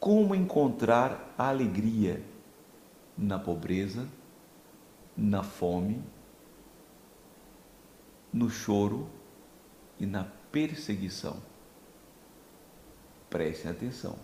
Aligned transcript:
como 0.00 0.34
encontrar 0.34 1.34
alegria 1.36 2.24
na 3.16 3.38
pobreza, 3.38 4.08
na 5.14 5.42
fome, 5.42 6.02
no 8.32 8.48
choro 8.48 9.06
e 9.98 10.06
na 10.06 10.24
perseguição. 10.50 11.36
Prestem 13.28 13.70
atenção. 13.70 14.18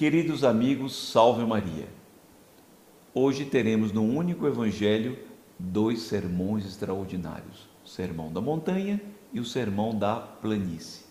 Queridos 0.00 0.44
amigos, 0.44 1.10
salve 1.10 1.44
Maria. 1.44 1.86
Hoje 3.12 3.44
teremos 3.44 3.92
no 3.92 4.02
único 4.02 4.46
evangelho 4.46 5.18
dois 5.58 6.00
sermões 6.00 6.64
extraordinários: 6.64 7.68
o 7.84 7.86
Sermão 7.86 8.32
da 8.32 8.40
Montanha 8.40 8.98
e 9.30 9.38
o 9.38 9.44
Sermão 9.44 9.94
da 9.94 10.16
Planície. 10.16 11.04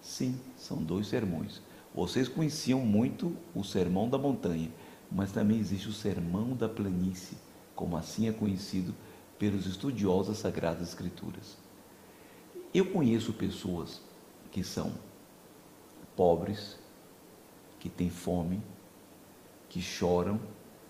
Sim, 0.00 0.38
são 0.56 0.76
dois 0.76 1.08
sermões. 1.08 1.60
Vocês 1.92 2.28
conheciam 2.28 2.78
muito 2.78 3.36
o 3.56 3.64
Sermão 3.64 4.08
da 4.08 4.16
Montanha, 4.16 4.70
mas 5.10 5.32
também 5.32 5.58
existe 5.58 5.88
o 5.88 5.92
Sermão 5.92 6.54
da 6.54 6.68
Planície, 6.68 7.36
como 7.74 7.96
assim 7.96 8.28
é 8.28 8.32
conhecido 8.32 8.94
pelos 9.36 9.66
estudiosos 9.66 10.28
das 10.28 10.38
Sagradas 10.38 10.90
Escrituras. 10.90 11.58
Eu 12.72 12.86
conheço 12.92 13.32
pessoas 13.32 14.00
que 14.52 14.62
são 14.62 14.92
pobres, 16.14 16.78
que 17.78 17.88
têm 17.88 18.10
fome, 18.10 18.62
que 19.68 19.80
choram, 19.80 20.40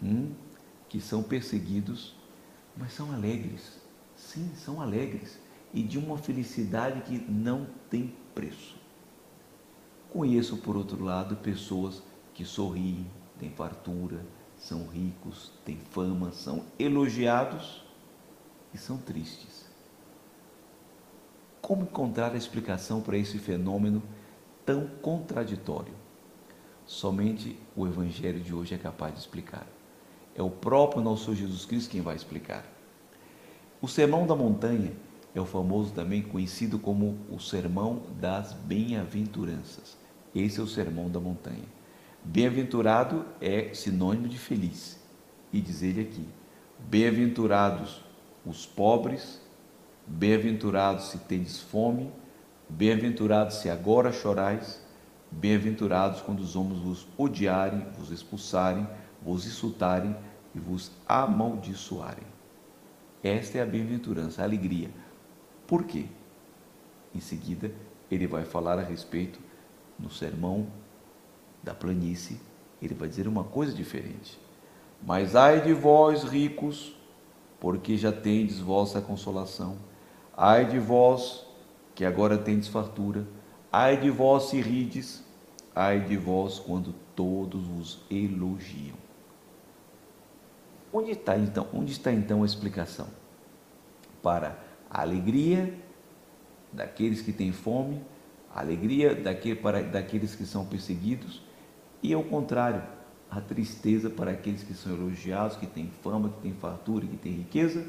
hum, 0.02 0.33
que 0.88 1.01
são 1.01 1.23
perseguidos, 1.23 2.15
mas 2.76 2.93
são 2.93 3.12
alegres. 3.12 3.79
Sim, 4.16 4.51
são 4.54 4.80
alegres 4.80 5.38
e 5.73 5.82
de 5.82 5.99
uma 5.99 6.16
felicidade 6.16 7.02
que 7.02 7.18
não 7.30 7.66
tem 7.90 8.15
preço. 8.35 8.77
Conheço, 10.10 10.57
por 10.57 10.77
outro 10.77 11.04
lado, 11.04 11.37
pessoas 11.37 12.02
que 12.32 12.45
sorriem, 12.45 13.07
têm 13.38 13.51
fartura, 13.51 14.24
são 14.57 14.87
ricos, 14.87 15.52
têm 15.65 15.79
fama, 15.90 16.32
são 16.32 16.65
elogiados 16.79 17.84
e 18.73 18.79
são 18.79 18.96
tristes. 18.99 19.66
Como 21.60 21.82
encontrar 21.82 22.32
a 22.32 22.37
explicação 22.37 23.02
para 23.02 23.18
esse 23.18 23.38
fenômeno 23.38 24.02
tão 24.65 24.87
contraditório? 25.02 25.95
Somente 26.88 27.54
o 27.76 27.86
Evangelho 27.86 28.40
de 28.40 28.54
hoje 28.54 28.74
é 28.74 28.78
capaz 28.78 29.12
de 29.12 29.20
explicar. 29.20 29.66
É 30.34 30.42
o 30.42 30.48
próprio 30.48 31.02
nosso 31.02 31.34
Jesus 31.34 31.66
Cristo 31.66 31.90
quem 31.90 32.00
vai 32.00 32.16
explicar. 32.16 32.64
O 33.78 33.86
Sermão 33.86 34.26
da 34.26 34.34
Montanha 34.34 34.92
é 35.34 35.40
o 35.40 35.44
famoso 35.44 35.92
também 35.92 36.22
conhecido 36.22 36.78
como 36.78 37.18
o 37.30 37.38
Sermão 37.38 38.04
das 38.18 38.54
Bem-aventuranças. 38.54 39.98
Esse 40.34 40.60
é 40.60 40.62
o 40.62 40.66
Sermão 40.66 41.10
da 41.10 41.20
Montanha. 41.20 41.66
Bem-aventurado 42.24 43.26
é 43.38 43.74
sinônimo 43.74 44.26
de 44.26 44.38
feliz. 44.38 44.98
E 45.52 45.60
diz 45.60 45.82
ele 45.82 46.00
aqui: 46.00 46.26
Bem-aventurados 46.78 48.00
os 48.46 48.64
pobres, 48.64 49.42
bem-aventurados 50.06 51.10
se 51.10 51.18
tendes 51.18 51.60
fome, 51.60 52.10
bem-aventurados 52.66 53.56
se 53.56 53.68
agora 53.68 54.10
chorais 54.10 54.87
Bem-aventurados 55.30 56.21
quando 56.21 56.40
os 56.40 56.57
homens 56.57 56.80
vos 56.80 57.07
odiarem, 57.16 57.87
vos 57.96 58.10
expulsarem, 58.10 58.88
vos 59.23 59.46
insultarem 59.46 60.16
e 60.54 60.59
vos 60.59 60.90
amaldiçoarem. 61.07 62.26
Esta 63.23 63.59
é 63.59 63.62
a 63.62 63.66
bem-aventurança, 63.66 64.43
a 64.43 64.44
alegria. 64.44 64.91
Por 65.66 65.84
quê? 65.84 66.06
Em 67.15 67.21
seguida, 67.21 67.71
ele 68.11 68.27
vai 68.27 68.44
falar 68.44 68.78
a 68.78 68.83
respeito 68.83 69.41
no 69.99 70.11
sermão 70.11 70.66
da 71.62 71.75
planície, 71.75 72.41
ele 72.81 72.95
vai 72.95 73.09
dizer 73.09 73.27
uma 73.27 73.45
coisa 73.45 73.72
diferente. 73.72 74.39
Mas 75.03 75.37
ai 75.37 75.60
de 75.60 75.72
vós, 75.72 76.22
ricos, 76.22 76.97
porque 77.60 77.97
já 77.97 78.12
tendes 78.12 78.60
vossa 78.60 79.00
consolação. 79.00 79.77
Ai 80.37 80.65
de 80.65 80.78
vós, 80.78 81.45
que 81.95 82.05
agora 82.05 82.39
tendes 82.39 82.69
fartura 82.69 83.27
Ai 83.71 83.99
de 83.99 84.11
vós 84.11 84.45
se 84.45 84.61
rides, 84.61 85.23
ai 85.75 86.01
de 86.01 86.17
vós 86.17 86.59
quando 86.59 86.95
todos 87.15 87.67
vos 87.67 88.01
elogiam. 88.11 88.97
Onde 90.93 91.11
está 91.11 91.37
então, 91.37 91.67
onde 91.75 91.93
está 91.93 92.11
então 92.11 92.43
a 92.43 92.47
explicação? 92.47 93.07
Para 94.23 94.59
a 94.91 95.03
alegria 95.03 95.75
daqueles 96.73 97.21
que 97.21 97.33
têm 97.33 97.53
fome, 97.53 98.03
a 98.55 98.61
alegria 98.61 99.15
daquele, 99.15 99.57
para, 99.57 99.83
daqueles 99.83 100.34
que 100.34 100.47
são 100.47 100.65
perseguidos, 100.65 101.43
e 102.03 102.15
ao 102.15 102.23
contrário, 102.23 102.83
a 103.31 103.41
tristeza 103.41 104.09
para 104.09 104.31
aqueles 104.31 104.62
que 104.62 104.73
são 104.73 104.93
elogiados, 104.93 105.57
que 105.57 105.67
têm 105.67 105.91
fama, 106.03 106.31
que 106.31 106.41
têm 106.41 106.55
fartura, 106.55 107.07
que 107.07 107.17
têm 107.19 107.33
riqueza? 107.33 107.87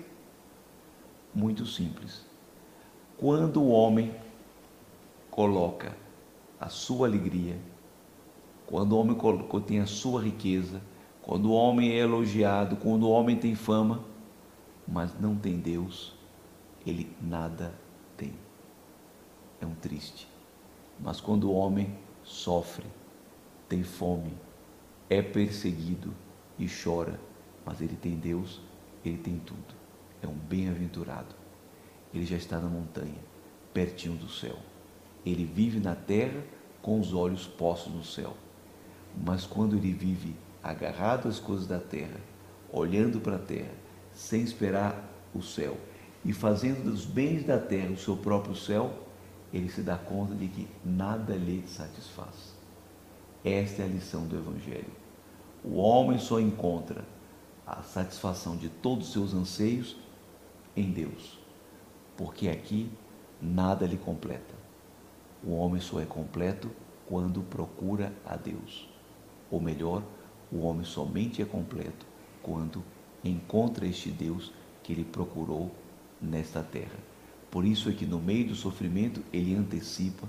Muito 1.34 1.66
simples. 1.66 2.26
Quando 3.18 3.62
o 3.62 3.70
homem 3.70 4.14
coloca 5.40 5.96
a 6.60 6.68
sua 6.68 7.08
alegria, 7.08 7.58
quando 8.68 8.92
o 8.92 9.00
homem 9.00 9.18
tem 9.66 9.80
a 9.80 9.86
sua 9.86 10.22
riqueza, 10.22 10.82
quando 11.22 11.46
o 11.46 11.54
homem 11.54 11.94
é 11.94 12.00
elogiado, 12.00 12.76
quando 12.76 13.04
o 13.04 13.10
homem 13.10 13.38
tem 13.38 13.56
fama, 13.56 14.04
mas 14.86 15.18
não 15.18 15.38
tem 15.38 15.56
Deus, 15.58 16.14
ele 16.86 17.16
nada 17.22 17.74
tem. 18.18 18.34
É 19.62 19.66
um 19.66 19.74
triste. 19.76 20.28
Mas 21.00 21.22
quando 21.22 21.50
o 21.50 21.54
homem 21.54 21.98
sofre, 22.22 22.88
tem 23.70 23.82
fome, 23.82 24.34
é 25.10 25.22
perseguido 25.22 26.14
e 26.58 26.68
chora, 26.68 27.18
mas 27.66 27.80
ele 27.80 27.96
tem 27.96 28.18
Deus, 28.18 28.60
ele 29.06 29.18
tem 29.18 29.40
tudo. 29.40 29.74
É 30.22 30.28
um 30.28 30.36
bem-aventurado. 30.36 31.34
Ele 32.14 32.26
já 32.26 32.36
está 32.36 32.60
na 32.60 32.68
montanha, 32.68 33.24
pertinho 33.74 34.18
do 34.18 34.28
céu. 34.28 34.58
Ele 35.26 35.46
vive 35.46 35.80
na 35.80 35.96
terra 35.96 36.44
com 36.82 37.00
os 37.00 37.14
olhos 37.14 37.46
postos 37.46 37.94
no 37.94 38.04
céu. 38.04 38.34
Mas 39.26 39.46
quando 39.46 39.76
ele 39.76 39.92
vive 39.92 40.36
agarrado 40.64 41.28
às 41.28 41.40
coisas 41.40 41.68
da 41.68 41.80
terra, 41.80 42.20
olhando 42.72 43.20
para 43.20 43.36
a 43.36 43.40
terra, 43.40 43.74
sem 44.14 44.42
esperar 44.42 45.10
o 45.34 45.42
céu 45.42 45.78
e 46.24 46.34
fazendo 46.34 46.84
dos 46.84 47.06
bens 47.06 47.46
da 47.46 47.58
terra 47.58 47.92
o 47.92 47.98
seu 47.98 48.18
próprio 48.18 48.56
céu, 48.56 48.92
ele 49.54 49.70
se 49.70 49.82
dá 49.82 49.98
conta 49.98 50.36
de 50.36 50.48
que 50.48 50.68
nada 50.84 51.36
lhe 51.36 51.64
satisfaz. 51.68 52.54
Esta 53.44 53.82
é 53.82 53.86
a 53.86 53.88
lição 53.88 54.28
do 54.28 54.38
Evangelho. 54.38 54.92
O 55.64 55.78
homem 55.78 56.20
só 56.20 56.40
encontra 56.40 57.04
a 57.66 57.82
satisfação 57.82 58.56
de 58.56 58.70
todos 58.70 59.08
os 59.08 59.14
seus 59.14 59.34
anseios 59.34 59.98
em 60.76 60.92
Deus, 60.92 61.40
porque 62.18 62.50
aqui 62.50 62.92
nada 63.42 63.86
lhe 63.86 63.98
completa. 63.98 64.59
O 65.44 65.56
homem 65.56 65.80
só 65.80 66.02
é 66.02 66.06
completo 66.06 66.70
quando 67.08 67.42
procura 67.42 68.14
a 68.26 68.36
Deus. 68.36 68.90
Ou 69.50 69.62
melhor, 69.62 70.04
o 70.52 70.60
homem 70.60 70.84
somente 70.84 71.42
é 71.42 71.46
completo 71.46 72.06
quando 72.44 72.84
encontra 73.24 73.88
este 73.88 74.10
Deus 74.10 74.52
que 74.84 74.92
ele 74.92 75.06
procurou 75.06 75.72
nesta 76.22 76.62
terra. 76.62 76.98
Por 77.50 77.66
isso 77.66 77.90
é 77.90 77.94
que 77.94 78.06
no 78.06 78.20
meio 78.20 78.50
do 78.50 78.56
sofrimento 78.56 79.24
ele 79.32 79.56
antecipa 79.56 80.28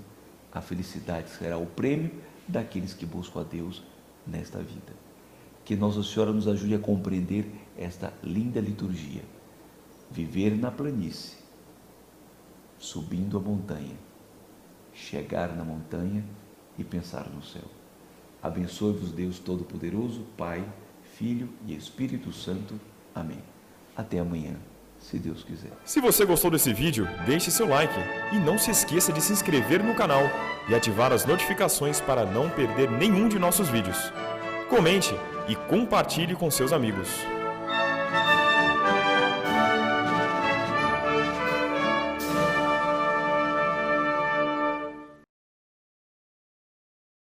a 0.51 0.61
felicidade, 0.61 1.29
será 1.29 1.57
o 1.57 1.65
prêmio 1.65 2.11
daqueles 2.47 2.93
que 2.93 3.05
buscam 3.05 3.41
a 3.41 3.43
Deus 3.43 3.83
nesta 4.25 4.59
vida. 4.59 4.93
Que 5.63 5.75
Nossa 5.75 6.03
Senhora 6.03 6.31
nos 6.31 6.47
ajude 6.47 6.75
a 6.75 6.79
compreender 6.79 7.45
esta 7.77 8.13
linda 8.23 8.59
liturgia. 8.59 9.23
Viver 10.09 10.57
na 10.57 10.71
planície, 10.71 11.37
subindo 12.77 13.37
a 13.37 13.39
montanha 13.39 14.10
chegar 14.93 15.55
na 15.55 15.63
montanha 15.63 16.23
e 16.77 16.83
pensar 16.83 17.27
no 17.29 17.43
céu. 17.43 17.63
Abençoe-vos 18.41 19.11
Deus 19.11 19.39
Todo-Poderoso, 19.39 20.21
Pai, 20.37 20.63
Filho 21.15 21.49
e 21.65 21.75
Espírito 21.75 22.31
Santo. 22.33 22.79
Amém. 23.13 23.39
Até 23.95 24.19
amanhã, 24.19 24.55
se 24.99 25.19
Deus 25.19 25.43
quiser. 25.43 25.71
Se 25.85 25.99
você 25.99 26.25
gostou 26.25 26.49
desse 26.49 26.73
vídeo, 26.73 27.07
deixe 27.25 27.51
seu 27.51 27.67
like 27.67 27.93
e 28.31 28.39
não 28.39 28.57
se 28.57 28.71
esqueça 28.71 29.11
de 29.11 29.21
se 29.21 29.33
inscrever 29.33 29.83
no 29.83 29.95
canal 29.95 30.23
e 30.67 30.75
ativar 30.75 31.11
as 31.11 31.25
notificações 31.25 32.01
para 32.01 32.25
não 32.25 32.49
perder 32.49 32.89
nenhum 32.89 33.27
de 33.27 33.37
nossos 33.37 33.69
vídeos. 33.69 34.11
Comente 34.69 35.13
e 35.47 35.55
compartilhe 35.55 36.35
com 36.35 36.49
seus 36.49 36.71
amigos. 36.71 37.09